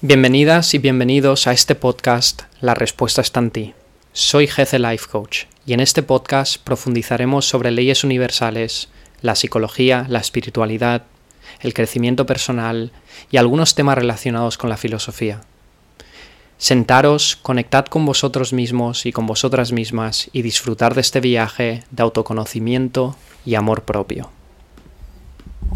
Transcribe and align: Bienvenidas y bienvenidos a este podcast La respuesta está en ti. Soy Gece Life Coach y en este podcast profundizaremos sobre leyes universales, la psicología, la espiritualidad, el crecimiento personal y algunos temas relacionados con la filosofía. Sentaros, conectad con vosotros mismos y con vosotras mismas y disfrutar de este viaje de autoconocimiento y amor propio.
Bienvenidas 0.00 0.74
y 0.74 0.78
bienvenidos 0.78 1.48
a 1.48 1.52
este 1.52 1.74
podcast 1.74 2.42
La 2.60 2.74
respuesta 2.74 3.20
está 3.20 3.40
en 3.40 3.50
ti. 3.50 3.74
Soy 4.12 4.46
Gece 4.46 4.78
Life 4.78 5.06
Coach 5.10 5.46
y 5.66 5.72
en 5.72 5.80
este 5.80 6.04
podcast 6.04 6.62
profundizaremos 6.62 7.48
sobre 7.48 7.72
leyes 7.72 8.04
universales, 8.04 8.90
la 9.22 9.34
psicología, 9.34 10.06
la 10.08 10.20
espiritualidad, 10.20 11.02
el 11.62 11.74
crecimiento 11.74 12.26
personal 12.26 12.92
y 13.32 13.38
algunos 13.38 13.74
temas 13.74 13.98
relacionados 13.98 14.56
con 14.56 14.70
la 14.70 14.76
filosofía. 14.76 15.40
Sentaros, 16.58 17.34
conectad 17.34 17.86
con 17.86 18.06
vosotros 18.06 18.52
mismos 18.52 19.04
y 19.04 19.10
con 19.10 19.26
vosotras 19.26 19.72
mismas 19.72 20.30
y 20.32 20.42
disfrutar 20.42 20.94
de 20.94 21.00
este 21.00 21.18
viaje 21.18 21.82
de 21.90 22.02
autoconocimiento 22.04 23.16
y 23.44 23.56
amor 23.56 23.82
propio. 23.82 24.30